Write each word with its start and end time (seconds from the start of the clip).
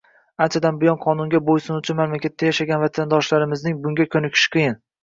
Anchadan 0.45 0.79
buyon 0.83 0.97
qonunga 1.03 1.41
bo'ysunuvchi 1.51 1.97
mamlakatda 2.01 2.51
yashagan 2.51 2.85
vatandoshlarimizning 2.87 3.81
bunga 3.87 4.13
ko'nikishi 4.15 4.57
qiyin 4.59 4.85